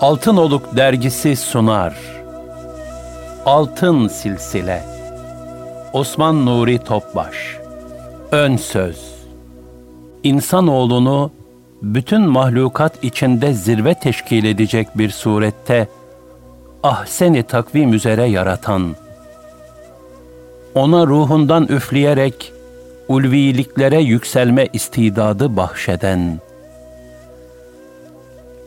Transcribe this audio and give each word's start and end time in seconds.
Altın 0.00 0.36
Oluk 0.36 0.76
dergisi 0.76 1.36
sunar. 1.36 1.96
Altın 3.46 4.08
Silsile. 4.08 4.84
Osman 5.92 6.46
Nuri 6.46 6.78
Topbaş. 6.78 7.56
Ön 8.32 8.56
Söz. 8.56 9.14
İnsanoğlunu 10.22 11.30
bütün 11.82 12.20
mahlukat 12.20 13.04
içinde 13.04 13.52
zirve 13.52 13.94
teşkil 13.94 14.44
edecek 14.44 14.88
bir 14.98 15.10
surette 15.10 15.88
ahseni 16.82 17.42
takvim 17.42 17.92
üzere 17.92 18.24
yaratan, 18.24 18.96
ona 20.74 21.06
ruhundan 21.06 21.64
üfleyerek 21.64 22.52
ulviliklere 23.08 24.00
yükselme 24.00 24.68
istidadı 24.72 25.56
bahşeden, 25.56 26.40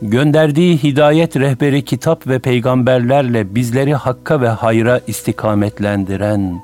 gönderdiği 0.02 0.82
hidayet 0.82 1.36
rehberi 1.36 1.84
kitap 1.84 2.26
ve 2.26 2.38
peygamberlerle 2.38 3.54
bizleri 3.54 3.94
hakka 3.94 4.40
ve 4.40 4.48
hayra 4.48 5.00
istikametlendiren, 5.06 6.62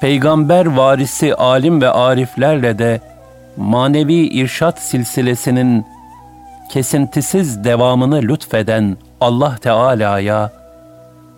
peygamber 0.00 0.66
varisi 0.66 1.34
alim 1.34 1.80
ve 1.80 1.90
ariflerle 1.90 2.78
de 2.78 3.00
manevi 3.56 4.14
irşat 4.14 4.78
silsilesinin 4.78 5.86
kesintisiz 6.70 7.64
devamını 7.64 8.22
lütfeden 8.22 8.96
Allah 9.20 9.56
Teala'ya 9.56 10.50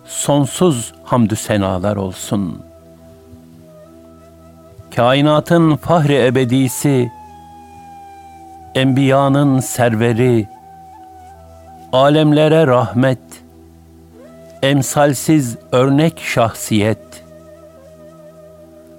sonsuz 0.05 0.93
hamdü 1.03 1.35
senalar 1.35 1.95
olsun. 1.95 2.61
Kainatın 4.95 5.75
fahri 5.75 6.25
ebedisi, 6.25 7.11
Enbiyanın 8.75 9.59
serveri, 9.59 10.47
alemlere 11.93 12.67
rahmet, 12.67 13.19
emsalsiz 14.63 15.57
örnek 15.71 16.19
şahsiyet, 16.19 17.23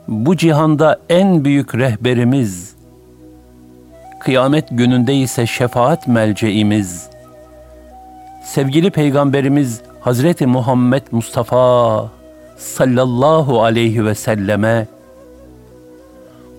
bu 0.08 0.36
cihanda 0.36 0.98
en 1.08 1.44
büyük 1.44 1.74
rehberimiz, 1.74 2.74
kıyamet 4.20 4.64
gününde 4.70 5.14
ise 5.14 5.46
şefaat 5.46 6.08
melceimiz, 6.08 7.08
sevgili 8.44 8.90
Peygamberimiz 8.90 9.80
Hazreti 10.00 10.46
Muhammed 10.46 11.02
Mustafa 11.10 12.10
sallallahu 12.56 13.62
aleyhi 13.62 14.04
ve 14.04 14.14
selleme, 14.14 14.86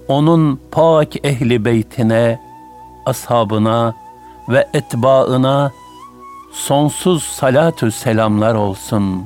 onun 0.07 0.59
pak 0.71 1.25
ehli 1.25 1.65
beytine, 1.65 2.46
ashabına 3.07 3.93
ve 4.49 4.67
etbaına 4.73 5.71
sonsuz 6.51 7.23
salatü 7.23 7.91
selamlar 7.91 8.55
olsun. 8.55 9.25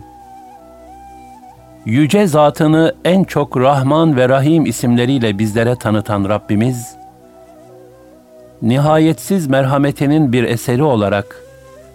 Yüce 1.86 2.28
zatını 2.28 2.96
en 3.06 3.24
çok 3.24 3.58
Rahman 3.58 4.18
ve 4.18 4.30
Rahim 4.30 4.66
isimleriyle 4.66 5.40
bizlere 5.40 5.76
tanıtan 5.76 6.30
Rabbimiz, 6.30 6.96
nihayetsiz 8.62 9.48
merhametinin 9.48 10.34
bir 10.34 10.44
eseri 10.44 10.84
olarak 10.84 11.44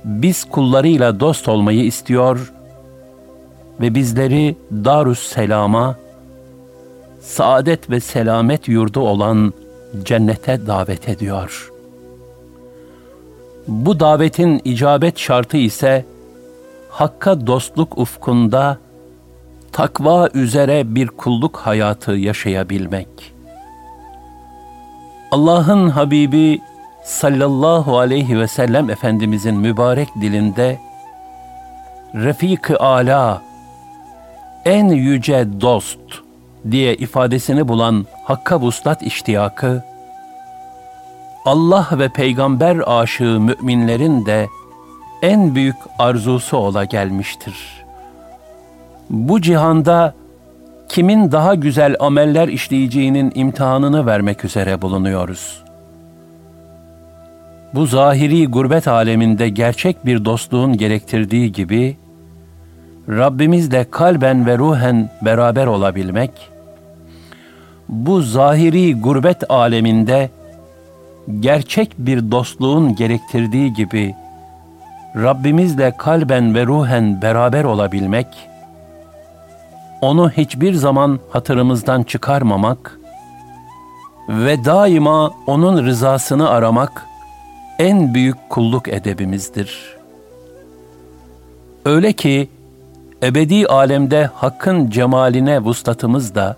biz 0.04 0.44
kullarıyla 0.44 1.20
dost 1.20 1.48
olmayı 1.48 1.84
istiyor 1.84 2.52
ve 3.80 3.94
bizleri 3.94 4.56
Darüs 4.72 5.18
Selam'a, 5.18 5.96
saadet 7.20 7.90
ve 7.90 8.00
selamet 8.00 8.68
yurdu 8.68 9.00
olan 9.00 9.52
cennete 10.04 10.66
davet 10.66 11.08
ediyor.'' 11.08 11.75
Bu 13.68 14.00
davetin 14.00 14.60
icabet 14.64 15.18
şartı 15.18 15.56
ise 15.56 16.04
Hakka 16.90 17.46
dostluk 17.46 17.98
ufkunda 17.98 18.78
takva 19.72 20.28
üzere 20.34 20.94
bir 20.94 21.08
kulluk 21.08 21.56
hayatı 21.56 22.12
yaşayabilmek. 22.12 23.08
Allah'ın 25.30 25.88
Habibi 25.88 26.60
sallallahu 27.04 27.98
aleyhi 27.98 28.38
ve 28.38 28.48
sellem 28.48 28.90
Efendimizin 28.90 29.56
mübarek 29.56 30.08
dilinde 30.20 30.78
Refik-i 32.14 32.76
Ala, 32.76 33.42
en 34.64 34.88
yüce 34.88 35.60
dost 35.60 35.98
diye 36.70 36.94
ifadesini 36.96 37.68
bulan 37.68 38.06
Hakka 38.24 38.60
vuslat 38.60 39.02
iştiyakı, 39.02 39.84
Allah 41.46 41.88
ve 41.92 42.08
peygamber 42.08 42.82
aşığı 42.86 43.40
müminlerin 43.40 44.26
de 44.26 44.48
en 45.22 45.54
büyük 45.54 45.76
arzusu 45.98 46.56
ola 46.56 46.84
gelmiştir. 46.84 47.84
Bu 49.10 49.40
cihanda 49.40 50.14
kimin 50.88 51.32
daha 51.32 51.54
güzel 51.54 51.96
ameller 52.00 52.48
işleyeceğinin 52.48 53.32
imtihanını 53.34 54.06
vermek 54.06 54.44
üzere 54.44 54.82
bulunuyoruz. 54.82 55.62
Bu 57.74 57.86
zahiri 57.86 58.46
gurbet 58.46 58.88
aleminde 58.88 59.48
gerçek 59.48 60.06
bir 60.06 60.24
dostluğun 60.24 60.76
gerektirdiği 60.76 61.52
gibi, 61.52 61.96
Rabbimizle 63.08 63.90
kalben 63.90 64.46
ve 64.46 64.58
ruhen 64.58 65.10
beraber 65.22 65.66
olabilmek, 65.66 66.30
bu 67.88 68.20
zahiri 68.20 69.00
gurbet 69.00 69.50
aleminde 69.50 70.30
gerçek 71.40 71.98
bir 71.98 72.30
dostluğun 72.30 72.94
gerektirdiği 72.94 73.72
gibi 73.72 74.14
Rabbimizle 75.16 75.96
kalben 75.98 76.54
ve 76.54 76.66
ruhen 76.66 77.22
beraber 77.22 77.64
olabilmek, 77.64 78.26
onu 80.00 80.30
hiçbir 80.30 80.74
zaman 80.74 81.20
hatırımızdan 81.30 82.02
çıkarmamak 82.02 83.00
ve 84.28 84.64
daima 84.64 85.30
onun 85.46 85.86
rızasını 85.86 86.50
aramak 86.50 87.06
en 87.78 88.14
büyük 88.14 88.36
kulluk 88.50 88.88
edebimizdir. 88.88 89.96
Öyle 91.84 92.12
ki 92.12 92.48
ebedi 93.22 93.66
alemde 93.66 94.30
hakkın 94.34 94.90
cemaline 94.90 95.60
vuslatımız 95.60 96.34
da 96.34 96.56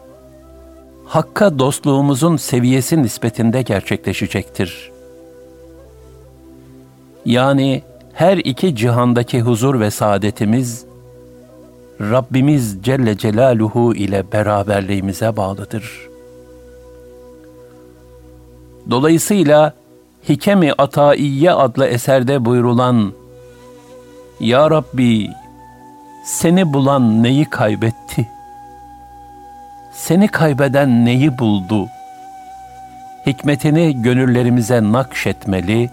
Hakka 1.09 1.59
dostluğumuzun 1.59 2.37
seviyesi 2.37 3.03
nispetinde 3.03 3.63
gerçekleşecektir. 3.63 4.91
Yani 7.25 7.83
her 8.13 8.37
iki 8.37 8.77
cihandaki 8.77 9.41
huzur 9.41 9.81
ve 9.81 9.91
saadetimiz, 9.91 10.85
Rabbimiz 12.01 12.83
Celle 12.83 13.19
Celaluhu 13.19 13.95
ile 13.95 14.33
beraberliğimize 14.33 15.37
bağlıdır. 15.37 16.09
Dolayısıyla 18.91 19.73
Hikemi 20.29 20.73
Ataiye 20.73 21.53
adlı 21.53 21.87
eserde 21.87 22.45
buyrulan 22.45 23.13
Ya 24.41 24.71
Rabbi 24.71 25.29
seni 26.25 26.73
bulan 26.73 27.23
neyi 27.23 27.45
kaybetti?'' 27.45 28.38
Seni 29.99 30.29
kaybeden 30.29 31.05
neyi 31.05 31.39
buldu? 31.39 31.89
Hikmetini 33.27 34.03
gönüllerimize 34.03 34.93
nakşetmeli, 34.93 35.91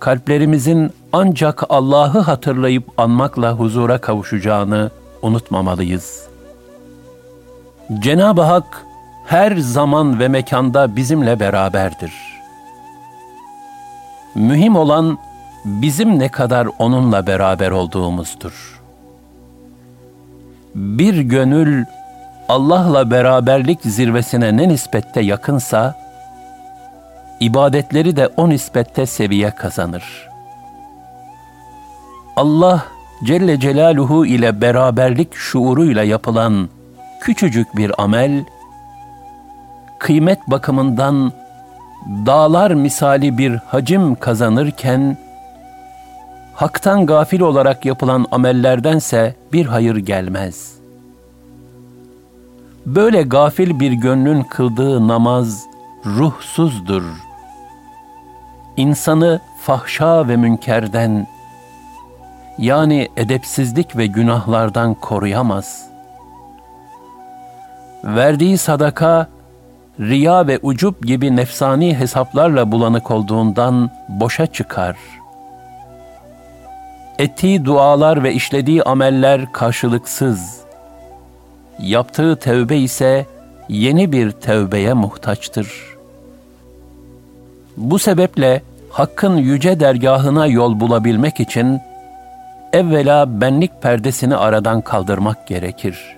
kalplerimizin 0.00 0.90
ancak 1.12 1.64
Allah'ı 1.68 2.18
hatırlayıp 2.18 2.84
anmakla 2.98 3.52
huzura 3.52 3.98
kavuşacağını 3.98 4.90
unutmamalıyız. 5.22 6.26
Cenab-ı 7.98 8.42
Hak 8.42 8.86
her 9.26 9.56
zaman 9.56 10.20
ve 10.20 10.28
mekanda 10.28 10.96
bizimle 10.96 11.40
beraberdir. 11.40 12.12
Mühim 14.34 14.76
olan 14.76 15.18
bizim 15.64 16.18
ne 16.18 16.28
kadar 16.28 16.68
onunla 16.78 17.26
beraber 17.26 17.70
olduğumuzdur. 17.70 18.74
bir 20.74 21.18
gönül 21.18 21.84
Allah'la 22.48 23.10
beraberlik 23.10 23.80
zirvesine 23.82 24.56
ne 24.56 24.68
nispette 24.68 25.20
yakınsa, 25.20 25.94
ibadetleri 27.40 28.16
de 28.16 28.28
o 28.36 28.48
nispette 28.48 29.06
seviye 29.06 29.50
kazanır. 29.50 30.28
Allah 32.36 32.84
Celle 33.24 33.60
Celaluhu 33.60 34.26
ile 34.26 34.60
beraberlik 34.60 35.34
şuuruyla 35.34 36.02
yapılan 36.02 36.68
küçücük 37.20 37.76
bir 37.76 38.02
amel, 38.02 38.44
kıymet 39.98 40.50
bakımından 40.50 41.32
dağlar 42.26 42.70
misali 42.70 43.38
bir 43.38 43.54
hacim 43.54 44.14
kazanırken, 44.14 45.16
haktan 46.54 47.06
gafil 47.06 47.40
olarak 47.40 47.84
yapılan 47.84 48.26
amellerdense 48.30 49.34
bir 49.52 49.66
hayır 49.66 49.96
gelmez. 49.96 50.83
Böyle 52.86 53.22
gafil 53.22 53.80
bir 53.80 53.92
gönlün 53.92 54.42
kıldığı 54.42 55.08
namaz 55.08 55.66
ruhsuzdur. 56.06 57.02
İnsanı 58.76 59.40
fahşa 59.60 60.28
ve 60.28 60.36
münkerden, 60.36 61.26
yani 62.58 63.08
edepsizlik 63.16 63.96
ve 63.96 64.06
günahlardan 64.06 64.94
koruyamaz. 64.94 65.86
Verdiği 68.04 68.58
sadaka, 68.58 69.28
riya 70.00 70.46
ve 70.46 70.58
ucup 70.62 71.06
gibi 71.06 71.36
nefsani 71.36 71.98
hesaplarla 71.98 72.72
bulanık 72.72 73.10
olduğundan 73.10 73.90
boşa 74.08 74.46
çıkar.'' 74.46 75.24
Ettiği 77.18 77.64
dualar 77.64 78.22
ve 78.24 78.32
işlediği 78.32 78.82
ameller 78.82 79.52
karşılıksız. 79.52 80.63
Yaptığı 81.78 82.36
tevbe 82.36 82.76
ise 82.76 83.26
yeni 83.68 84.12
bir 84.12 84.30
tevbeye 84.30 84.92
muhtaçtır. 84.92 85.72
Bu 87.76 87.98
sebeple 87.98 88.62
Hakk'ın 88.90 89.36
yüce 89.36 89.80
dergahına 89.80 90.46
yol 90.46 90.80
bulabilmek 90.80 91.40
için 91.40 91.80
evvela 92.72 93.40
benlik 93.40 93.82
perdesini 93.82 94.36
aradan 94.36 94.80
kaldırmak 94.80 95.46
gerekir. 95.46 96.16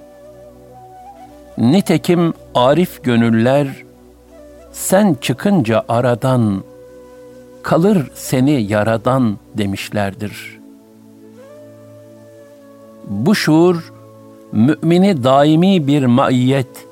Nitekim 1.58 2.34
arif 2.54 3.04
gönüller 3.04 3.68
sen 4.72 5.16
çıkınca 5.20 5.82
aradan 5.88 6.62
kalır 7.62 8.10
seni 8.14 8.62
yaradan 8.62 9.38
demişlerdir.'' 9.54 10.56
Bu 13.08 13.34
şuur, 13.34 13.92
mümini 14.56 15.24
daimi 15.24 15.86
bir 15.86 16.06
maiyet, 16.06 16.86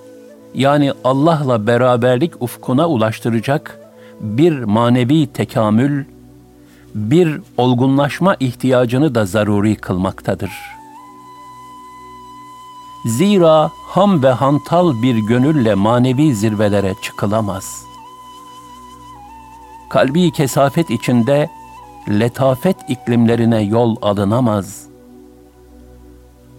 yani 0.55 0.93
Allah'la 1.05 1.67
beraberlik 1.67 2.43
ufkuna 2.43 2.89
ulaştıracak 2.89 3.81
bir 4.21 4.63
manevi 4.65 5.27
tekamül, 5.27 6.05
bir 6.95 7.41
olgunlaşma 7.57 8.37
ihtiyacını 8.41 9.15
da 9.15 9.27
zaruri 9.27 9.77
kılmaktadır. 9.77 10.51
Zira 13.07 13.71
ham 13.87 14.23
ve 14.23 14.31
hantal 14.31 15.03
bir 15.03 15.17
gönülle 15.17 15.75
manevi 15.75 16.35
zirvelere 16.35 16.95
çıkılamaz. 17.03 17.85
Kalbi 19.91 20.33
kesafet 20.33 20.91
içinde 20.91 21.51
letafet 22.09 22.77
iklimlerine 22.89 23.63
yol 23.63 23.97
alınamaz.'' 24.03 24.94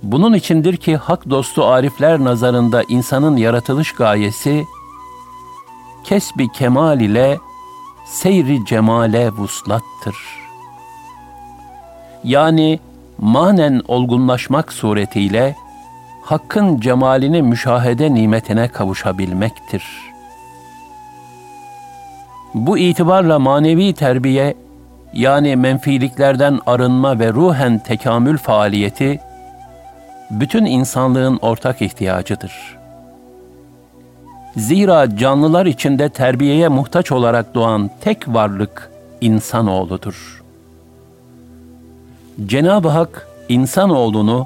Bunun 0.05 0.33
içindir 0.33 0.77
ki 0.77 0.95
hak 0.95 1.29
dostu 1.29 1.65
arifler 1.65 2.23
nazarında 2.23 2.83
insanın 2.89 3.37
yaratılış 3.37 3.91
gayesi, 3.91 4.65
kesbi 6.03 6.51
kemal 6.51 7.01
ile 7.01 7.37
seyri 8.05 8.65
cemale 8.65 9.31
vuslattır. 9.31 10.15
Yani 12.23 12.79
manen 13.17 13.81
olgunlaşmak 13.87 14.73
suretiyle 14.73 15.55
hakkın 16.23 16.79
cemalini 16.79 17.41
müşahede 17.41 18.13
nimetine 18.13 18.67
kavuşabilmektir. 18.67 19.83
Bu 22.53 22.77
itibarla 22.77 23.39
manevi 23.39 23.93
terbiye 23.93 24.55
yani 25.13 25.55
menfiliklerden 25.55 26.59
arınma 26.65 27.19
ve 27.19 27.33
ruhen 27.33 27.79
tekamül 27.79 28.37
faaliyeti 28.37 29.19
bütün 30.31 30.65
insanlığın 30.65 31.37
ortak 31.41 31.81
ihtiyacıdır. 31.81 32.77
Zira 34.57 35.17
canlılar 35.17 35.65
içinde 35.65 36.09
terbiyeye 36.09 36.67
muhtaç 36.67 37.11
olarak 37.11 37.55
doğan 37.55 37.89
tek 38.01 38.27
varlık 38.27 38.91
insanoğludur. 39.21 40.43
Cenab-ı 42.45 42.87
Hak 42.87 43.27
insanoğlunu 43.49 44.45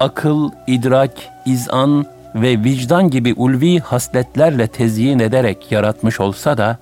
akıl, 0.00 0.50
idrak, 0.66 1.12
izan 1.46 2.06
ve 2.34 2.64
vicdan 2.64 3.10
gibi 3.10 3.34
ulvi 3.34 3.78
hasletlerle 3.78 4.66
tezyin 4.66 5.18
ederek 5.18 5.72
yaratmış 5.72 6.20
olsa 6.20 6.58
da, 6.58 6.78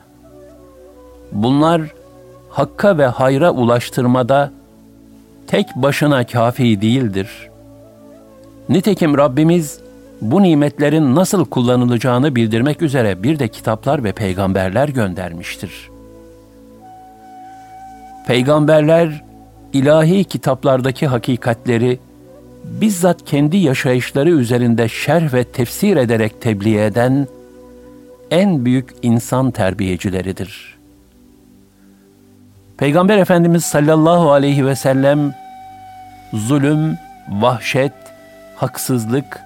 bunlar 1.33 1.83
hakka 2.51 2.99
ve 2.99 3.07
hayra 3.07 3.51
ulaştırmada 3.51 4.51
tek 5.47 5.77
başına 5.77 6.27
kafi 6.27 6.81
değildir. 6.81 7.49
Nitekim 8.69 9.19
Rabbimiz 9.19 9.81
bu 10.21 10.43
nimetlerin 10.43 11.15
nasıl 11.15 11.45
kullanılacağını 11.45 12.37
bildirmek 12.37 12.83
üzere 12.83 13.23
bir 13.23 13.39
de 13.39 13.49
kitaplar 13.49 14.05
ve 14.05 14.13
peygamberler 14.13 14.89
göndermiştir. 14.89 15.91
Peygamberler 18.27 19.25
ilahi 19.73 20.25
kitaplardaki 20.25 21.07
hakikatleri 21.07 21.99
bizzat 22.65 23.25
kendi 23.25 23.57
yaşayışları 23.57 24.31
üzerinde 24.31 24.89
şerh 24.89 25.35
ve 25.35 25.45
tefsir 25.45 25.97
ederek 25.97 26.41
tebliğ 26.41 26.79
eden 26.79 27.27
en 28.31 28.65
büyük 28.65 28.95
insan 29.03 29.51
terbiyecileridir. 29.51 30.77
Peygamber 32.79 33.19
Efendimiz 33.19 33.65
sallallahu 33.65 34.33
aleyhi 34.33 34.67
ve 34.67 34.77
sellem 34.77 35.35
zulüm, 36.33 36.99
vahşet, 37.29 37.93
haksızlık 38.57 39.41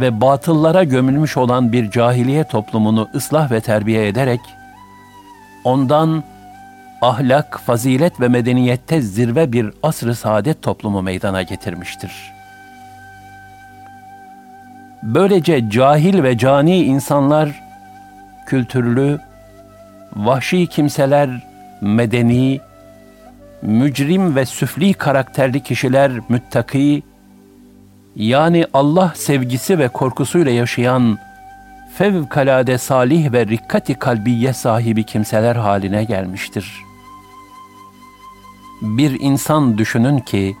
ve 0.00 0.20
batıllara 0.20 0.84
gömülmüş 0.84 1.36
olan 1.36 1.72
bir 1.72 1.90
cahiliye 1.90 2.44
toplumunu 2.44 3.08
ıslah 3.14 3.50
ve 3.50 3.60
terbiye 3.60 4.08
ederek, 4.08 4.40
ondan 5.64 6.24
ahlak, 7.02 7.60
fazilet 7.60 8.20
ve 8.20 8.28
medeniyette 8.28 9.00
zirve 9.00 9.52
bir 9.52 9.70
asr-ı 9.82 10.14
saadet 10.14 10.62
toplumu 10.62 11.02
meydana 11.02 11.42
getirmiştir. 11.42 12.32
Böylece 15.02 15.70
cahil 15.70 16.22
ve 16.22 16.38
cani 16.38 16.84
insanlar, 16.84 17.62
kültürlü, 18.46 19.20
vahşi 20.16 20.66
kimseler, 20.66 21.30
medeni, 21.80 22.60
mücrim 23.62 24.36
ve 24.36 24.46
süfli 24.46 24.94
karakterli 24.94 25.60
kişiler 25.62 26.12
müttaki, 26.28 27.02
yani 28.16 28.66
Allah 28.74 29.12
sevgisi 29.16 29.78
ve 29.78 29.88
korkusuyla 29.88 30.52
yaşayan 30.52 31.18
fevkalade 31.94 32.78
salih 32.78 33.32
ve 33.32 33.46
rikkati 33.46 33.94
kalbiye 33.94 34.52
sahibi 34.52 35.04
kimseler 35.04 35.56
haline 35.56 36.04
gelmiştir. 36.04 36.82
Bir 38.82 39.20
insan 39.20 39.78
düşünün 39.78 40.18
ki, 40.18 40.56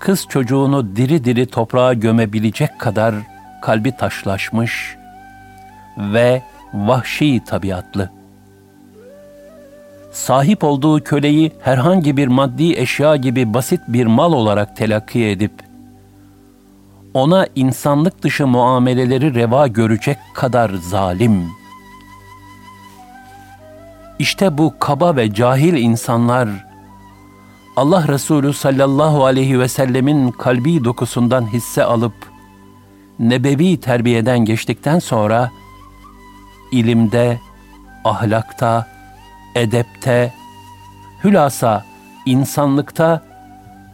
kız 0.00 0.26
çocuğunu 0.28 0.96
diri 0.96 1.24
diri 1.24 1.46
toprağa 1.46 1.94
gömebilecek 1.94 2.78
kadar 2.78 3.14
kalbi 3.62 3.96
taşlaşmış 3.96 4.96
ve 5.98 6.42
vahşi 6.74 7.44
tabiatlı. 7.44 8.10
Sahip 10.12 10.64
olduğu 10.64 11.04
köleyi 11.04 11.52
herhangi 11.60 12.16
bir 12.16 12.26
maddi 12.26 12.72
eşya 12.72 13.16
gibi 13.16 13.54
basit 13.54 13.80
bir 13.88 14.06
mal 14.06 14.32
olarak 14.32 14.76
telakki 14.76 15.24
edip, 15.24 15.52
ona 17.16 17.46
insanlık 17.54 18.22
dışı 18.22 18.46
muameleleri 18.46 19.34
reva 19.34 19.66
görecek 19.66 20.18
kadar 20.34 20.70
zalim. 20.70 21.48
İşte 24.18 24.58
bu 24.58 24.74
kaba 24.78 25.16
ve 25.16 25.34
cahil 25.34 25.74
insanlar 25.74 26.48
Allah 27.76 28.08
Resulü 28.08 28.52
sallallahu 28.52 29.24
aleyhi 29.24 29.60
ve 29.60 29.68
sellemin 29.68 30.30
kalbi 30.30 30.84
dokusundan 30.84 31.52
hisse 31.52 31.84
alıp 31.84 32.14
nebevi 33.18 33.80
terbiyeden 33.80 34.38
geçtikten 34.38 34.98
sonra 34.98 35.50
ilimde, 36.72 37.40
ahlakta, 38.04 38.86
edepte, 39.54 40.32
hülasa 41.24 41.84
insanlıkta 42.26 43.22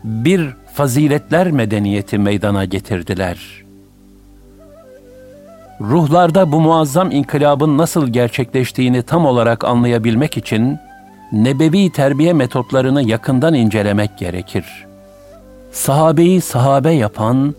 bir 0.04 0.61
faziletler 0.74 1.50
medeniyeti 1.50 2.18
meydana 2.18 2.64
getirdiler. 2.64 3.62
Ruhlarda 5.80 6.52
bu 6.52 6.60
muazzam 6.60 7.10
inkılabın 7.10 7.78
nasıl 7.78 8.08
gerçekleştiğini 8.08 9.02
tam 9.02 9.26
olarak 9.26 9.64
anlayabilmek 9.64 10.36
için 10.36 10.78
nebevi 11.32 11.92
terbiye 11.92 12.32
metotlarını 12.32 13.02
yakından 13.02 13.54
incelemek 13.54 14.18
gerekir. 14.18 14.64
Sahabeyi 15.72 16.40
sahabe 16.40 16.90
yapan, 16.90 17.54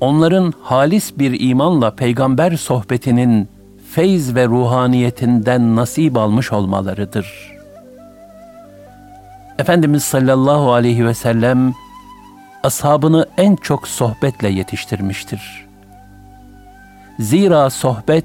onların 0.00 0.52
halis 0.62 1.18
bir 1.18 1.40
imanla 1.40 1.90
peygamber 1.90 2.56
sohbetinin 2.56 3.48
feyz 3.92 4.34
ve 4.34 4.46
ruhaniyetinden 4.46 5.76
nasip 5.76 6.16
almış 6.16 6.52
olmalarıdır. 6.52 7.54
Efendimiz 9.58 10.02
sallallahu 10.04 10.72
aleyhi 10.72 11.06
ve 11.06 11.14
sellem 11.14 11.74
ashabını 12.64 13.26
en 13.36 13.56
çok 13.56 13.88
sohbetle 13.88 14.48
yetiştirmiştir. 14.48 15.66
Zira 17.18 17.70
sohbet 17.70 18.24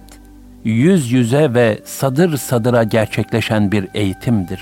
yüz 0.63 1.12
yüze 1.12 1.53
ve 1.53 1.79
sadır 1.86 2.38
sadıra 2.38 2.84
gerçekleşen 2.84 3.72
bir 3.72 3.88
eğitimdir. 3.93 4.62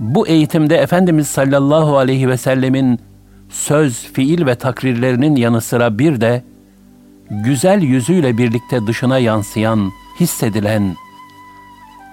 Bu 0.00 0.26
eğitimde 0.28 0.76
Efendimiz 0.76 1.28
sallallahu 1.28 1.98
aleyhi 1.98 2.28
ve 2.28 2.36
sellemin 2.36 3.00
söz, 3.48 4.06
fiil 4.12 4.46
ve 4.46 4.54
takrirlerinin 4.54 5.36
yanı 5.36 5.60
sıra 5.60 5.98
bir 5.98 6.20
de 6.20 6.42
güzel 7.30 7.82
yüzüyle 7.82 8.38
birlikte 8.38 8.86
dışına 8.86 9.18
yansıyan, 9.18 9.90
hissedilen 10.20 10.96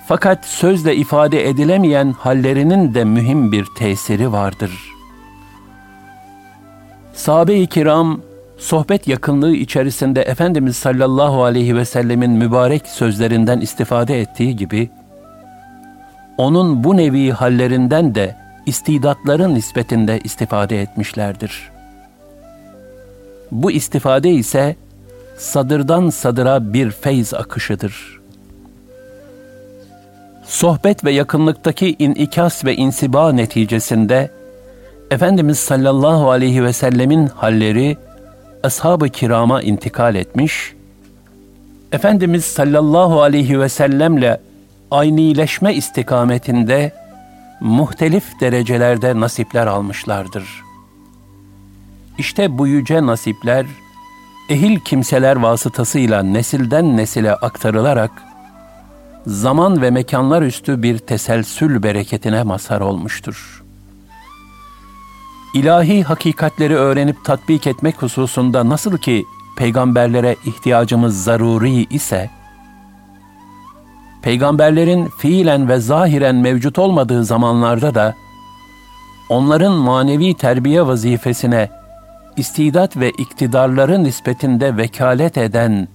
fakat 0.07 0.45
sözle 0.45 0.95
ifade 0.95 1.49
edilemeyen 1.49 2.11
hallerinin 2.11 2.93
de 2.93 3.03
mühim 3.03 3.51
bir 3.51 3.65
tesiri 3.77 4.31
vardır. 4.31 4.71
Sahabe-i 7.13 7.67
kiram 7.67 8.21
sohbet 8.57 9.07
yakınlığı 9.07 9.55
içerisinde 9.55 10.21
Efendimiz 10.21 10.77
sallallahu 10.77 11.43
aleyhi 11.43 11.75
ve 11.75 11.85
sellemin 11.85 12.31
mübarek 12.31 12.87
sözlerinden 12.87 13.59
istifade 13.59 14.21
ettiği 14.21 14.55
gibi, 14.55 14.89
onun 16.37 16.83
bu 16.83 16.97
nevi 16.97 17.31
hallerinden 17.31 18.15
de 18.15 18.35
istidatların 18.65 19.55
nispetinde 19.55 20.19
istifade 20.23 20.81
etmişlerdir. 20.81 21.71
Bu 23.51 23.71
istifade 23.71 24.29
ise 24.29 24.75
sadırdan 25.37 26.09
sadıra 26.09 26.73
bir 26.73 26.91
feyz 26.91 27.33
akışıdır. 27.33 28.21
Sohbet 30.45 31.05
ve 31.05 31.11
yakınlıktaki 31.11 31.95
inikas 31.99 32.65
ve 32.65 32.75
insiba 32.75 33.31
neticesinde 33.31 34.31
Efendimiz 35.11 35.59
sallallahu 35.59 36.31
aleyhi 36.31 36.63
ve 36.63 36.73
sellemin 36.73 37.27
halleri 37.27 37.97
ashab-ı 38.63 39.09
kirama 39.09 39.61
intikal 39.61 40.15
etmiş, 40.15 40.73
Efendimiz 41.91 42.45
sallallahu 42.45 43.21
aleyhi 43.21 43.59
ve 43.59 43.69
sellemle 43.69 44.41
aynileşme 44.91 45.73
istikametinde 45.73 46.91
muhtelif 47.59 48.39
derecelerde 48.39 49.19
nasipler 49.19 49.67
almışlardır. 49.67 50.43
İşte 52.17 52.57
bu 52.57 52.67
yüce 52.67 53.05
nasipler, 53.05 53.65
ehil 54.49 54.79
kimseler 54.79 55.35
vasıtasıyla 55.35 56.23
nesilden 56.23 56.97
nesile 56.97 57.35
aktarılarak, 57.35 58.11
zaman 59.27 59.81
ve 59.81 59.91
mekanlar 59.91 60.41
üstü 60.41 60.83
bir 60.83 60.97
teselsül 60.97 61.83
bereketine 61.83 62.43
mazhar 62.43 62.81
olmuştur.'' 62.81 63.70
İlahi 65.53 66.03
hakikatleri 66.03 66.75
öğrenip 66.75 67.25
tatbik 67.25 67.67
etmek 67.67 68.01
hususunda 68.01 68.69
nasıl 68.69 68.97
ki 68.97 69.25
peygamberlere 69.57 70.35
ihtiyacımız 70.45 71.23
zaruri 71.23 71.83
ise, 71.83 72.29
peygamberlerin 74.21 75.09
fiilen 75.17 75.69
ve 75.69 75.79
zahiren 75.79 76.35
mevcut 76.35 76.79
olmadığı 76.79 77.25
zamanlarda 77.25 77.95
da, 77.95 78.15
onların 79.29 79.73
manevi 79.73 80.33
terbiye 80.33 80.87
vazifesine 80.87 81.69
istidat 82.37 82.97
ve 82.97 83.09
iktidarları 83.09 84.03
nispetinde 84.03 84.77
vekalet 84.77 85.37
eden 85.37 85.87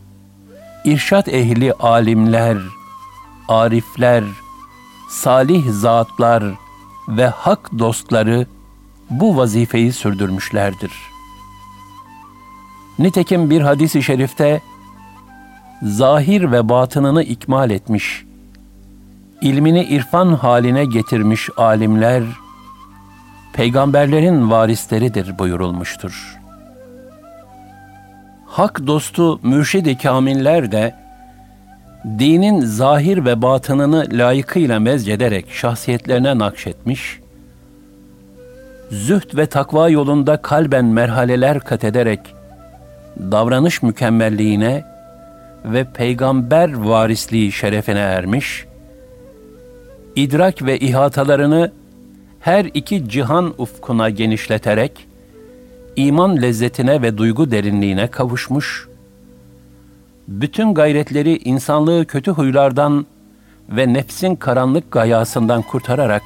irşat 0.85 1.29
ehli 1.29 1.73
alimler, 1.73 2.59
arifler, 3.49 4.25
salih 5.09 5.65
zatlar 5.71 6.45
ve 7.09 7.27
hak 7.27 7.79
dostları 7.79 8.47
bu 9.11 9.37
vazifeyi 9.37 9.93
sürdürmüşlerdir. 9.93 10.93
Nitekim 12.99 13.51
bir 13.51 13.61
hadis-i 13.61 14.03
şerifte 14.03 14.61
zahir 15.83 16.53
ve 16.53 16.69
batınını 16.69 17.23
ikmal 17.23 17.71
etmiş, 17.71 18.25
ilmini 19.41 19.85
irfan 19.85 20.33
haline 20.33 20.85
getirmiş 20.85 21.49
alimler, 21.57 22.23
peygamberlerin 23.53 24.51
varisleridir 24.51 25.39
buyurulmuştur. 25.39 26.37
Hak 28.47 28.87
dostu 28.87 29.41
mürşid-i 29.43 29.99
kamiller 29.99 30.73
de, 30.73 30.95
dinin 32.19 32.61
zahir 32.61 33.25
ve 33.25 33.43
batınını 33.43 34.07
layıkıyla 34.13 34.81
mezcederek 34.81 35.53
şahsiyetlerine 35.53 36.39
nakşetmiş, 36.39 37.19
zühd 38.91 39.37
ve 39.37 39.47
takva 39.47 39.89
yolunda 39.89 40.37
kalben 40.37 40.85
merhaleler 40.85 41.61
kat 41.61 41.85
ederek 41.85 42.21
davranış 43.19 43.83
mükemmelliğine 43.83 44.85
ve 45.65 45.85
peygamber 45.85 46.75
varisliği 46.75 47.53
şerefine 47.53 47.99
ermiş, 47.99 48.67
idrak 50.17 50.63
ve 50.63 50.79
ihatalarını 50.79 51.73
her 52.41 52.65
iki 52.65 53.09
cihan 53.09 53.55
ufkuna 53.59 54.11
genişleterek 54.11 55.07
iman 55.97 56.43
lezzetine 56.43 57.03
ve 57.03 57.19
duygu 57.19 57.51
derinliğine 57.51 58.07
kavuşmuş, 58.07 58.89
bütün 60.29 60.75
gayretleri 60.75 61.37
insanlığı 61.37 62.07
kötü 62.07 62.31
huylardan 62.31 63.07
ve 63.69 63.93
nefsin 63.93 64.37
karanlık 64.37 64.91
gayasından 64.91 65.63
kurtararak 65.63 66.23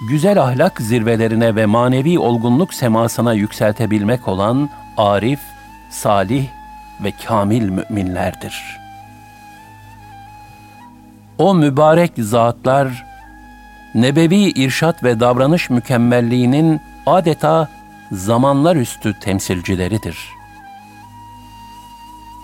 güzel 0.00 0.42
ahlak 0.42 0.80
zirvelerine 0.80 1.56
ve 1.56 1.66
manevi 1.66 2.18
olgunluk 2.18 2.74
semasına 2.74 3.32
yükseltebilmek 3.32 4.28
olan 4.28 4.70
arif, 4.96 5.40
salih 5.90 6.46
ve 7.04 7.12
kamil 7.26 7.68
müminlerdir. 7.68 8.80
O 11.38 11.54
mübarek 11.54 12.12
zatlar, 12.18 13.06
nebevi 13.94 14.36
irşat 14.36 15.04
ve 15.04 15.20
davranış 15.20 15.70
mükemmelliğinin 15.70 16.80
adeta 17.06 17.68
zamanlar 18.12 18.76
üstü 18.76 19.18
temsilcileridir. 19.20 20.28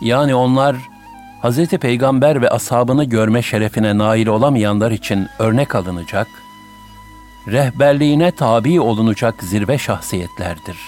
Yani 0.01 0.35
onlar, 0.35 0.77
Hz. 1.43 1.69
Peygamber 1.69 2.43
ve 2.43 2.51
ashabını 2.51 3.05
görme 3.05 3.43
şerefine 3.43 3.99
nail 3.99 4.27
olamayanlar 4.27 4.91
için 4.91 5.29
örnek 5.39 5.75
alınacak, 5.75 6.29
rehberliğine 7.49 8.31
tabi 8.31 8.81
olunacak 8.81 9.35
zirve 9.43 9.79
şahsiyetlerdir. 9.79 10.79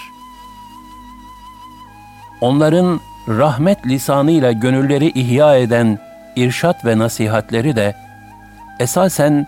Onların 2.41 2.99
rahmet 3.27 3.87
lisanıyla 3.87 4.51
gönülleri 4.51 5.09
ihya 5.09 5.55
eden 5.57 5.99
irşat 6.35 6.85
ve 6.85 6.97
nasihatleri 6.97 7.75
de 7.75 7.95
esasen 8.79 9.47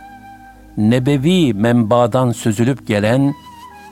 nebevi 0.77 1.53
menbadan 1.53 2.31
süzülüp 2.31 2.87
gelen 2.87 3.33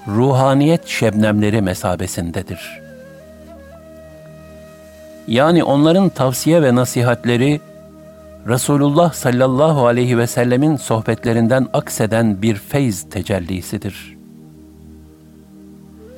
ruhaniyet 0.08 0.88
şebnemleri 0.88 1.62
mesabesindedir. 1.62 2.80
Yani 5.28 5.64
onların 5.64 6.10
tavsiye 6.10 6.62
ve 6.62 6.76
nasihatleri 6.76 7.62
Resulullah 8.48 9.14
sallallahu 9.14 9.88
aleyhi 9.88 10.18
ve 10.18 10.28
sellemin 10.28 10.76
sohbetlerinden 10.76 11.68
akseden 11.74 12.42
bir 12.42 12.56
feyz 12.56 13.10
tecellisidir. 13.10 14.18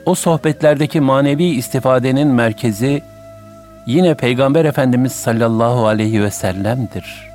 O 0.05 0.15
sohbetlerdeki 0.15 1.01
manevi 1.01 1.43
istifadenin 1.43 2.27
merkezi 2.27 3.01
yine 3.87 4.15
Peygamber 4.15 4.65
Efendimiz 4.65 5.11
sallallahu 5.11 5.87
aleyhi 5.87 6.23
ve 6.23 6.31
sellem'dir. 6.31 7.31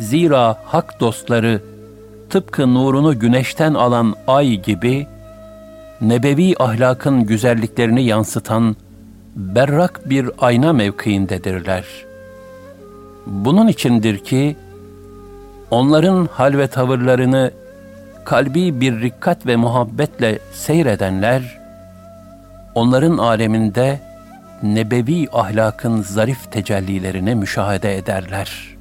Zira 0.00 0.56
hak 0.64 1.00
dostları 1.00 1.60
tıpkı 2.30 2.74
nurunu 2.74 3.18
güneşten 3.18 3.74
alan 3.74 4.14
ay 4.26 4.46
gibi 4.62 5.06
nebevi 6.00 6.54
ahlakın 6.58 7.26
güzelliklerini 7.26 8.04
yansıtan 8.04 8.76
berrak 9.36 10.10
bir 10.10 10.30
ayna 10.38 10.72
mevkiindedirler.'' 10.72 12.13
Bunun 13.26 13.68
içindir 13.68 14.18
ki 14.18 14.56
onların 15.70 16.28
hal 16.32 16.58
ve 16.58 16.66
tavırlarını 16.66 17.50
kalbi 18.24 18.80
bir 18.80 19.00
rikkat 19.00 19.46
ve 19.46 19.56
muhabbetle 19.56 20.38
seyredenler, 20.52 21.58
onların 22.74 23.18
aleminde 23.18 24.00
nebevi 24.62 25.28
ahlakın 25.32 26.02
zarif 26.02 26.52
tecellilerini 26.52 27.34
müşahede 27.34 27.96
ederler. 27.96 28.74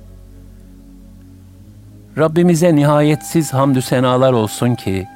Rabbimize 2.18 2.76
nihayetsiz 2.76 3.54
hamdü 3.54 3.82
senalar 3.82 4.34
olsun 4.34 4.76
ki, 4.76 5.08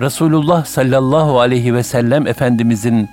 Resulullah 0.00 0.64
sallallahu 0.64 1.40
aleyhi 1.40 1.74
ve 1.74 1.82
sellem 1.82 2.26
Efendimizin 2.26 3.08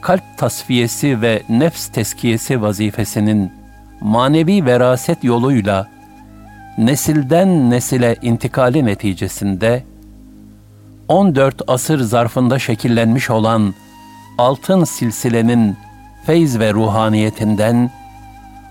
kalp 0.00 0.22
tasfiyesi 0.36 1.22
ve 1.22 1.42
nefs 1.48 1.88
teskiyesi 1.88 2.62
vazifesinin 2.62 3.61
manevi 4.02 4.64
veraset 4.66 5.24
yoluyla 5.24 5.88
nesilden 6.78 7.70
nesile 7.70 8.16
intikali 8.22 8.84
neticesinde 8.84 9.84
14 11.08 11.62
asır 11.66 12.00
zarfında 12.00 12.58
şekillenmiş 12.58 13.30
olan 13.30 13.74
altın 14.38 14.84
silsilenin 14.84 15.76
feyz 16.26 16.58
ve 16.58 16.72
ruhaniyetinden 16.72 17.90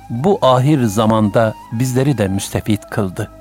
bu 0.09 0.39
ahir 0.41 0.83
zamanda 0.83 1.53
bizleri 1.71 2.17
de 2.17 2.27
müstefit 2.27 2.89
kıldı. 2.89 3.31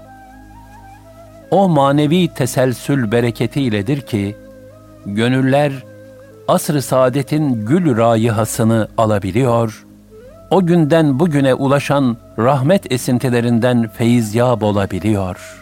O 1.50 1.68
manevi 1.68 2.28
teselsül 2.28 3.12
bereketiyledir 3.12 4.00
ki, 4.00 4.36
gönüller 5.06 5.72
asr-ı 6.48 6.82
saadetin 6.82 7.66
gül 7.66 7.96
rayihasını 7.96 8.88
alabiliyor, 8.98 9.86
o 10.50 10.66
günden 10.66 11.18
bugüne 11.18 11.54
ulaşan 11.54 12.16
rahmet 12.38 12.92
esintilerinden 12.92 13.88
feyizyab 13.88 14.62
olabiliyor. 14.62 15.56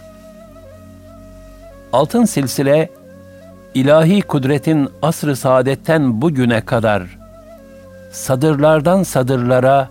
Altın 1.93 2.25
silsile, 2.25 2.91
ilahi 3.75 4.23
kudretin 4.23 4.89
asr-ı 5.03 5.37
saadetten 5.37 6.23
bugüne 6.23 6.61
kadar, 6.61 7.19
sadırlardan 8.13 9.03
sadırlara, 9.03 9.89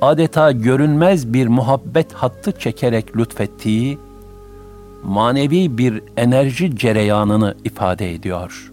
adeta 0.00 0.52
görünmez 0.52 1.32
bir 1.32 1.46
muhabbet 1.46 2.12
hattı 2.12 2.52
çekerek 2.52 3.16
lütfettiği, 3.16 3.98
manevi 5.04 5.78
bir 5.78 6.02
enerji 6.16 6.76
cereyanını 6.76 7.54
ifade 7.64 8.14
ediyor. 8.14 8.72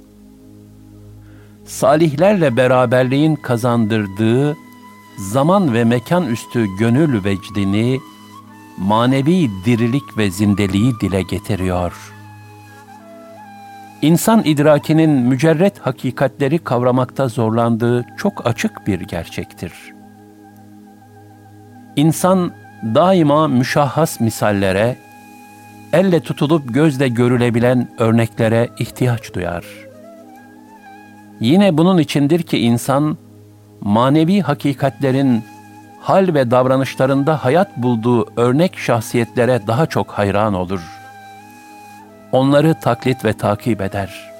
Salihlerle 1.65 2.57
beraberliğin 2.57 3.35
kazandırdığı 3.35 4.57
zaman 5.21 5.73
ve 5.73 5.83
mekan 5.83 6.27
üstü 6.27 6.77
gönül 6.77 7.23
vecdini, 7.23 7.99
manevi 8.77 9.49
dirilik 9.65 10.17
ve 10.17 10.31
zindeliği 10.31 10.93
dile 11.01 11.21
getiriyor. 11.21 11.93
İnsan 14.01 14.41
idrakinin 14.45 15.09
mücerret 15.09 15.79
hakikatleri 15.79 16.59
kavramakta 16.59 17.27
zorlandığı 17.27 18.05
çok 18.17 18.47
açık 18.47 18.87
bir 18.87 18.99
gerçektir. 18.99 19.73
İnsan 21.95 22.51
daima 22.83 23.47
müşahhas 23.47 24.19
misallere, 24.19 24.97
elle 25.93 26.19
tutulup 26.19 26.73
gözle 26.73 27.07
görülebilen 27.07 27.87
örneklere 27.97 28.69
ihtiyaç 28.79 29.33
duyar. 29.33 29.65
Yine 31.39 31.77
bunun 31.77 31.97
içindir 31.97 32.43
ki 32.43 32.57
insan, 32.57 33.17
manevi 33.81 34.41
hakikatlerin 34.41 35.43
hal 35.99 36.33
ve 36.33 36.51
davranışlarında 36.51 37.45
hayat 37.45 37.77
bulduğu 37.77 38.27
örnek 38.37 38.77
şahsiyetlere 38.77 39.67
daha 39.67 39.85
çok 39.85 40.11
hayran 40.11 40.53
olur. 40.53 40.81
Onları 42.31 42.73
taklit 42.73 43.25
ve 43.25 43.33
takip 43.33 43.81
eder. 43.81 44.31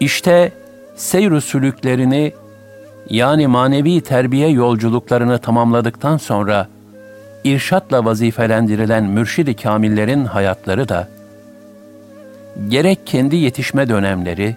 İşte 0.00 0.52
seyr 0.96 1.40
sülüklerini 1.40 2.32
yani 3.10 3.46
manevi 3.46 4.00
terbiye 4.00 4.48
yolculuklarını 4.48 5.38
tamamladıktan 5.38 6.16
sonra 6.16 6.68
irşatla 7.44 8.04
vazifelendirilen 8.04 9.04
mürşid-i 9.04 9.54
kamillerin 9.56 10.24
hayatları 10.24 10.88
da 10.88 11.08
gerek 12.68 13.06
kendi 13.06 13.36
yetişme 13.36 13.88
dönemleri, 13.88 14.56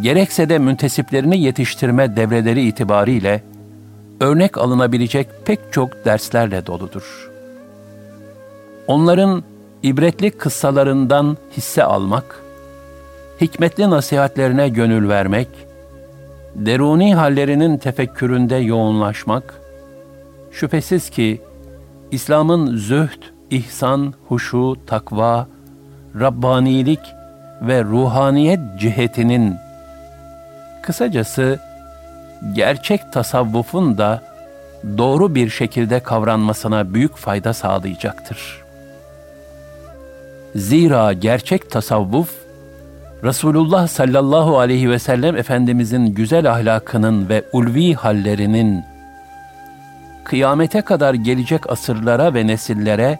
gerekse 0.00 0.48
de 0.48 0.58
müntesiplerini 0.58 1.40
yetiştirme 1.40 2.16
devreleri 2.16 2.62
itibariyle 2.62 3.42
örnek 4.20 4.58
alınabilecek 4.58 5.28
pek 5.44 5.60
çok 5.72 6.04
derslerle 6.04 6.66
doludur. 6.66 7.30
Onların 8.86 9.44
ibretli 9.82 10.30
kıssalarından 10.30 11.36
hisse 11.56 11.84
almak, 11.84 12.42
hikmetli 13.40 13.90
nasihatlerine 13.90 14.68
gönül 14.68 15.08
vermek, 15.08 15.48
deruni 16.54 17.14
hallerinin 17.14 17.78
tefekküründe 17.78 18.56
yoğunlaşmak, 18.56 19.54
şüphesiz 20.50 21.10
ki 21.10 21.42
İslam'ın 22.10 22.76
zühd, 22.76 23.22
ihsan, 23.50 24.14
huşu, 24.28 24.76
takva, 24.86 25.48
Rabbanilik 26.20 27.00
ve 27.62 27.84
ruhaniyet 27.84 28.60
cihetinin 28.78 29.63
kısacası 30.84 31.58
gerçek 32.52 33.12
tasavvufun 33.12 33.98
da 33.98 34.22
doğru 34.98 35.34
bir 35.34 35.50
şekilde 35.50 36.00
kavranmasına 36.00 36.94
büyük 36.94 37.16
fayda 37.16 37.52
sağlayacaktır. 37.52 38.62
Zira 40.54 41.12
gerçek 41.12 41.70
tasavvuf, 41.70 42.30
Resulullah 43.22 43.88
sallallahu 43.88 44.58
aleyhi 44.58 44.90
ve 44.90 44.98
sellem 44.98 45.36
Efendimizin 45.36 46.06
güzel 46.06 46.50
ahlakının 46.50 47.28
ve 47.28 47.44
ulvi 47.52 47.94
hallerinin 47.94 48.84
kıyamete 50.24 50.82
kadar 50.82 51.14
gelecek 51.14 51.70
asırlara 51.70 52.34
ve 52.34 52.46
nesillere 52.46 53.18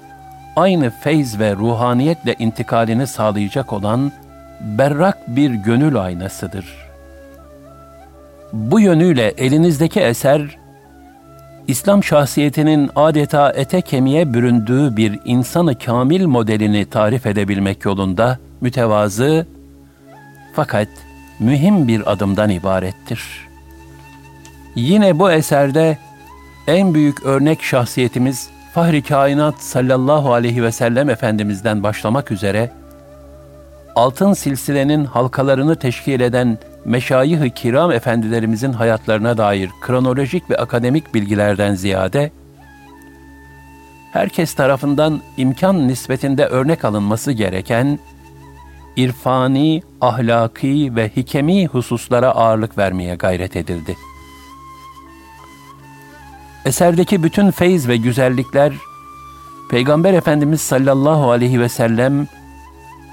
aynı 0.56 0.90
feyz 0.90 1.38
ve 1.40 1.56
ruhaniyetle 1.56 2.34
intikalini 2.38 3.06
sağlayacak 3.06 3.72
olan 3.72 4.12
berrak 4.60 5.18
bir 5.28 5.50
gönül 5.50 6.02
aynasıdır. 6.02 6.83
Bu 8.54 8.80
yönüyle 8.80 9.28
elinizdeki 9.28 10.00
eser, 10.00 10.58
İslam 11.68 12.04
şahsiyetinin 12.04 12.90
adeta 12.96 13.52
ete 13.52 13.80
kemiğe 13.80 14.34
büründüğü 14.34 14.96
bir 14.96 15.20
insanı 15.24 15.78
kamil 15.78 16.26
modelini 16.26 16.86
tarif 16.86 17.26
edebilmek 17.26 17.84
yolunda 17.84 18.38
mütevazı 18.60 19.46
fakat 20.52 20.88
mühim 21.40 21.88
bir 21.88 22.12
adımdan 22.12 22.50
ibarettir. 22.50 23.48
Yine 24.74 25.18
bu 25.18 25.30
eserde 25.30 25.98
en 26.66 26.94
büyük 26.94 27.26
örnek 27.26 27.62
şahsiyetimiz 27.62 28.48
Fahri 28.74 29.02
Kainat 29.02 29.62
sallallahu 29.62 30.32
aleyhi 30.32 30.62
ve 30.62 30.72
sellem 30.72 31.10
Efendimiz'den 31.10 31.82
başlamak 31.82 32.30
üzere 32.30 32.70
altın 33.94 34.32
silsilenin 34.32 35.04
halkalarını 35.04 35.76
teşkil 35.76 36.20
eden 36.20 36.58
meşayih-i 36.84 37.50
kiram 37.50 37.92
efendilerimizin 37.92 38.72
hayatlarına 38.72 39.38
dair 39.38 39.70
kronolojik 39.80 40.50
ve 40.50 40.56
akademik 40.56 41.14
bilgilerden 41.14 41.74
ziyade, 41.74 42.30
herkes 44.12 44.54
tarafından 44.54 45.20
imkan 45.36 45.88
nispetinde 45.88 46.46
örnek 46.46 46.84
alınması 46.84 47.32
gereken, 47.32 47.98
irfani, 48.96 49.82
ahlaki 50.00 50.96
ve 50.96 51.08
hikemi 51.16 51.66
hususlara 51.66 52.30
ağırlık 52.30 52.78
vermeye 52.78 53.14
gayret 53.14 53.56
edildi. 53.56 53.96
Eserdeki 56.64 57.22
bütün 57.22 57.50
feyz 57.50 57.88
ve 57.88 57.96
güzellikler, 57.96 58.72
Peygamber 59.70 60.14
Efendimiz 60.14 60.60
sallallahu 60.60 61.30
aleyhi 61.30 61.60
ve 61.60 61.68
sellem 61.68 62.26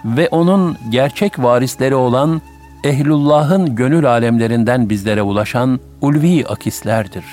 ve 0.05 0.27
onun 0.31 0.77
gerçek 0.89 1.39
varisleri 1.39 1.95
olan 1.95 2.41
ehlullahın 2.83 3.75
gönül 3.75 4.05
alemlerinden 4.05 4.89
bizlere 4.89 5.21
ulaşan 5.21 5.79
ulvi 6.01 6.45
akislerdir. 6.47 7.25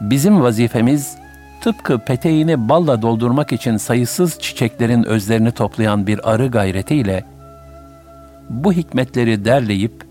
Bizim 0.00 0.42
vazifemiz, 0.42 1.16
tıpkı 1.60 1.98
peteğini 1.98 2.68
balla 2.68 3.02
doldurmak 3.02 3.52
için 3.52 3.76
sayısız 3.76 4.38
çiçeklerin 4.38 5.04
özlerini 5.04 5.52
toplayan 5.52 6.06
bir 6.06 6.30
arı 6.32 6.48
gayretiyle, 6.48 7.24
bu 8.50 8.72
hikmetleri 8.72 9.44
derleyip, 9.44 10.04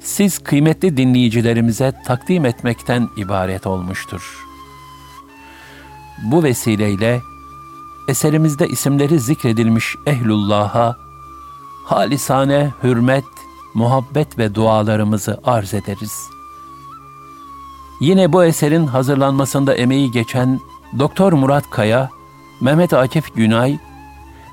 siz 0.00 0.38
kıymetli 0.38 0.96
dinleyicilerimize 0.96 1.92
takdim 2.06 2.46
etmekten 2.46 3.08
ibaret 3.16 3.66
olmuştur. 3.66 4.44
Bu 6.24 6.42
vesileyle, 6.42 7.20
eserimizde 8.08 8.68
isimleri 8.68 9.20
zikredilmiş 9.20 9.94
ehlullah'a 10.06 10.96
halisane 11.84 12.70
hürmet, 12.82 13.24
muhabbet 13.74 14.38
ve 14.38 14.54
dualarımızı 14.54 15.40
arz 15.44 15.74
ederiz. 15.74 16.28
Yine 18.00 18.32
bu 18.32 18.44
eserin 18.44 18.86
hazırlanmasında 18.86 19.74
emeği 19.74 20.10
geçen 20.10 20.60
Doktor 20.98 21.32
Murat 21.32 21.70
Kaya 21.70 22.10
Mehmet 22.60 22.92
Akif 22.92 23.34
Günay 23.34 23.78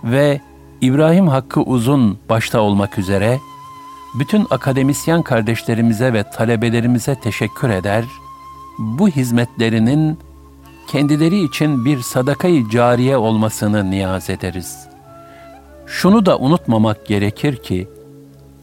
ve 0.03 0.41
İbrahim 0.81 1.27
Hakkı 1.27 1.61
Uzun 1.61 2.19
başta 2.29 2.61
olmak 2.61 2.99
üzere 2.99 3.39
bütün 4.19 4.47
akademisyen 4.49 5.21
kardeşlerimize 5.21 6.13
ve 6.13 6.23
talebelerimize 6.23 7.15
teşekkür 7.15 7.69
eder, 7.69 8.05
bu 8.79 9.09
hizmetlerinin 9.09 10.19
kendileri 10.87 11.43
için 11.43 11.85
bir 11.85 12.01
sadakayı 12.01 12.69
cariye 12.69 13.17
olmasını 13.17 13.91
niyaz 13.91 14.29
ederiz. 14.29 14.90
Şunu 15.91 16.25
da 16.25 16.39
unutmamak 16.39 17.05
gerekir 17.05 17.55
ki, 17.55 17.87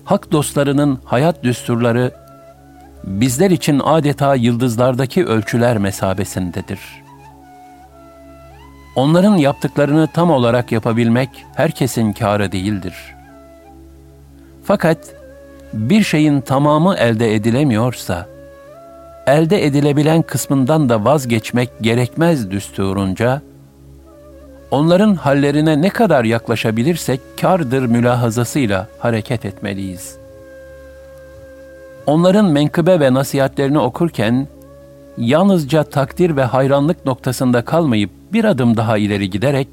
hak 0.05 0.33
dostlarının 0.33 0.99
hayat 1.05 1.45
düsturları 1.45 2.13
bizler 3.05 3.51
için 3.51 3.81
adeta 3.85 4.35
yıldızlardaki 4.35 5.27
ölçüler 5.27 5.79
mesabesindedir. 5.79 6.81
Onların 8.97 9.37
yaptıklarını 9.37 10.09
tam 10.15 10.31
olarak 10.31 10.73
yapabilmek 10.73 11.29
herkesin 11.55 12.13
kârı 12.13 12.53
değildir. 12.53 12.95
Fakat 14.65 14.99
bir 15.73 16.03
şeyin 16.03 16.41
tamamı 16.41 16.95
elde 16.95 17.35
edilemiyorsa, 17.35 18.27
elde 19.27 19.67
edilebilen 19.67 20.23
kısmından 20.23 20.89
da 20.89 21.05
vazgeçmek 21.05 21.71
gerekmez 21.81 22.51
düsturunca, 22.51 23.43
onların 24.71 25.15
hallerine 25.15 25.83
ne 25.83 25.91
kadar 25.91 26.25
yaklaşabilirsek 26.25 27.21
kardır 27.41 27.87
mülahazasıyla 27.87 28.89
hareket 28.99 29.45
etmeliyiz. 29.45 30.17
Onların 32.07 32.45
menkıbe 32.45 33.01
ve 33.01 33.15
nasihatlerini 33.15 33.79
okurken, 33.79 34.49
yalnızca 35.19 35.83
takdir 35.83 36.37
ve 36.37 36.45
hayranlık 36.45 37.07
noktasında 37.07 37.65
kalmayıp 37.65 38.11
bir 38.33 38.45
adım 38.45 38.77
daha 38.77 38.99
ileri 38.99 39.31
giderek, 39.31 39.69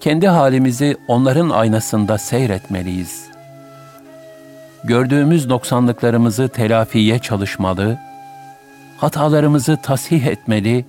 kendi 0.00 0.28
halimizi 0.28 0.96
onların 1.08 1.50
aynasında 1.50 2.18
seyretmeliyiz. 2.18 3.26
Gördüğümüz 4.84 5.46
noksanlıklarımızı 5.46 6.48
telafiye 6.48 7.18
çalışmalı, 7.18 7.98
hatalarımızı 8.98 9.76
tasih 9.82 10.26
etmeli, 10.26 10.84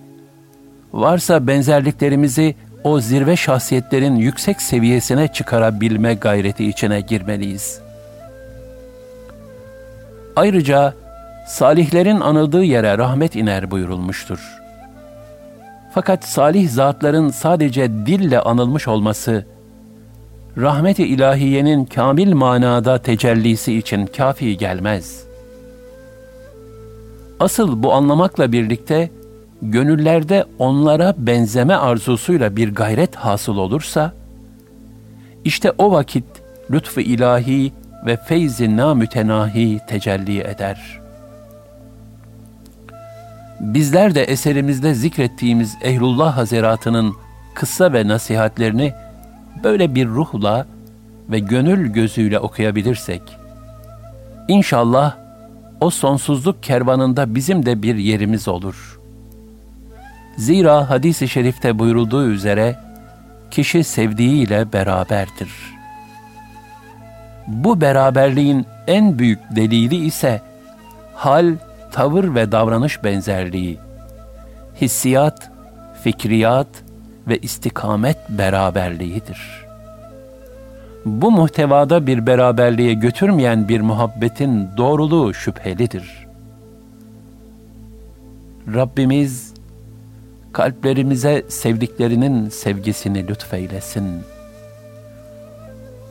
varsa 0.94 1.48
benzerliklerimizi 1.48 2.56
o 2.88 3.00
zirve 3.00 3.36
şahsiyetlerin 3.36 4.16
yüksek 4.16 4.62
seviyesine 4.62 5.28
çıkarabilme 5.28 6.14
gayreti 6.14 6.70
içine 6.70 7.02
girmeliyiz. 7.02 7.80
Ayrıca 10.36 10.94
salihlerin 11.48 12.20
anıldığı 12.20 12.64
yere 12.64 12.98
rahmet 12.98 13.36
iner 13.36 13.72
buyurulmuştur. 13.72 14.40
Fakat 15.94 16.24
salih 16.24 16.70
zatların 16.70 17.30
sadece 17.30 17.92
dille 17.92 18.40
anılmış 18.40 18.88
olması, 18.88 19.46
rahmet-i 20.58 21.04
ilahiyenin 21.04 21.86
kamil 21.86 22.34
manada 22.34 22.98
tecellisi 22.98 23.78
için 23.78 24.06
kafi 24.06 24.58
gelmez. 24.58 25.24
Asıl 27.40 27.84
bu 27.84 27.94
anlamakla 27.94 28.52
birlikte, 28.52 29.10
gönüllerde 29.62 30.46
onlara 30.60 31.14
benzeme 31.18 31.74
arzusuyla 31.74 32.56
bir 32.56 32.76
gayret 32.76 33.16
hasıl 33.16 33.58
olursa, 33.58 34.14
işte 35.46 35.72
o 35.78 35.92
vakit 35.92 36.26
lütfu 36.72 37.02
ilahi 37.02 37.74
ve 38.06 38.18
feyzi 38.18 38.78
namütenahi 38.78 39.80
tecelli 39.88 40.40
eder. 40.40 41.00
Bizler 43.60 44.16
de 44.16 44.24
eserimizde 44.24 44.94
zikrettiğimiz 44.94 45.76
Ehlullah 45.82 46.38
Hazeratı'nın 46.38 47.14
kıssa 47.54 47.94
ve 47.94 48.08
nasihatlerini 48.08 48.94
böyle 49.64 49.96
bir 49.96 50.08
ruhla 50.08 50.68
ve 51.30 51.40
gönül 51.40 51.88
gözüyle 51.94 52.40
okuyabilirsek, 52.40 53.22
inşallah 54.48 55.18
o 55.82 55.90
sonsuzluk 55.90 56.64
kervanında 56.64 57.36
bizim 57.36 57.66
de 57.66 57.82
bir 57.82 57.96
yerimiz 57.96 58.48
olur. 58.48 58.97
Zira 60.38 60.90
hadis-i 60.90 61.28
şerifte 61.28 61.80
buyurulduğu 61.80 62.28
üzere, 62.28 62.76
kişi 63.52 63.84
sevdiğiyle 63.84 64.74
beraberdir. 64.74 65.50
Bu 67.48 67.82
beraberliğin 67.82 68.66
en 68.88 69.20
büyük 69.20 69.40
delili 69.56 70.06
ise 70.06 70.42
hal, 71.16 71.56
tavır 71.92 72.36
ve 72.36 72.52
davranış 72.52 73.04
benzerliği, 73.04 73.78
hissiyat, 74.82 75.52
fikriyat 76.04 76.68
ve 77.28 77.38
istikamet 77.38 78.18
beraberliğidir. 78.30 79.68
Bu 81.06 81.32
muhtevada 81.32 82.08
bir 82.08 82.28
beraberliğe 82.28 82.94
götürmeyen 82.94 83.68
bir 83.68 83.82
muhabbetin 83.82 84.70
doğruluğu 84.78 85.34
şüphelidir. 85.34 86.28
Rabbimiz 88.74 89.47
kalplerimize 90.58 91.44
sevdiklerinin 91.48 92.50
sevgisini 92.50 93.28
lütfeylesin. 93.28 94.24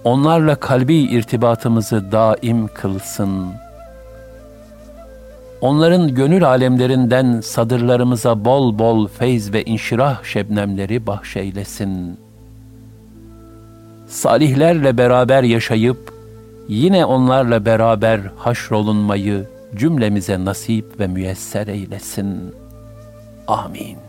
Onlarla 0.05 0.55
kalbi 0.55 0.95
irtibatımızı 0.95 2.13
daim 2.13 2.69
kılsın. 2.69 3.53
Onların 5.61 6.15
gönül 6.15 6.45
alemlerinden 6.45 7.41
sadırlarımıza 7.41 8.45
bol 8.45 8.79
bol 8.79 9.09
feyz 9.09 9.53
ve 9.53 9.65
inşirah 9.65 10.25
şebnemleri 10.25 11.07
bahşeylesin. 11.07 12.19
Salihlerle 14.07 14.99
beraber 14.99 15.43
yaşayıp, 15.43 16.13
yine 16.69 17.05
onlarla 17.05 17.65
beraber 17.65 18.21
haşrolunmayı 18.37 19.47
cümlemize 19.77 20.45
nasip 20.45 21.01
ve 21.01 21.07
müyesser 21.07 21.67
eylesin. 21.67 22.55
Amin. 23.49 24.06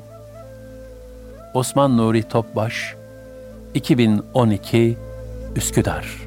Osman 1.53 1.97
Nuri 1.97 2.23
Topbaş 2.23 2.95
2012 3.73 4.97
Üsküdar 5.55 6.26